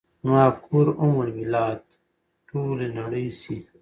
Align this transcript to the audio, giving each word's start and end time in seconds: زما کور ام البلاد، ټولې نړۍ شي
زما 0.23 0.43
کور 0.65 0.87
ام 1.01 1.13
البلاد، 1.23 1.81
ټولې 2.47 2.87
نړۍ 2.97 3.27
شي 3.41 3.57